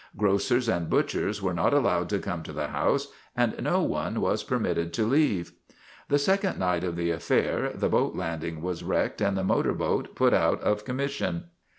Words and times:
Grocers 0.17 0.67
and 0.67 0.89
butchers 0.89 1.43
were 1.43 1.53
not 1.53 1.75
allowed 1.75 2.09
to 2.09 2.17
come 2.17 2.41
to 2.41 2.51
the 2.51 2.69
house 2.69 3.09
and 3.37 3.61
no 3.63 3.83
one 3.83 4.19
was 4.19 4.41
permitted 4.41 4.93
to 4.93 5.05
leave. 5.05 5.51
The 6.09 6.17
second 6.17 6.57
night 6.57 6.83
of 6.83 6.95
the 6.95 7.11
affair 7.11 7.71
the 7.75 7.87
boat 7.87 8.15
landing 8.15 8.55
STRIKE 8.55 8.55
AT 8.55 8.55
TIVERTON 8.55 8.55
MANOR 8.55 8.63
14? 8.63 8.63
was 8.63 8.83
wrecked 9.05 9.21
and 9.21 9.37
the 9.37 9.43
motor 9.43 9.73
boat 9.75 10.15
put 10.15 10.33
out 10.33 10.59
of 10.61 10.85
com 10.85 10.95
mission. 10.95 11.43